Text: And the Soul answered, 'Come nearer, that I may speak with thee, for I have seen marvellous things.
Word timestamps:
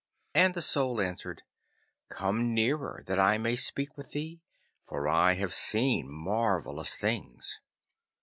And 0.33 0.55
the 0.55 0.63
Soul 0.63 0.99
answered, 0.99 1.43
'Come 2.09 2.55
nearer, 2.55 3.03
that 3.05 3.19
I 3.19 3.37
may 3.37 3.55
speak 3.55 3.95
with 3.95 4.13
thee, 4.13 4.41
for 4.87 5.07
I 5.07 5.33
have 5.33 5.53
seen 5.53 6.09
marvellous 6.09 6.95
things. 6.95 7.59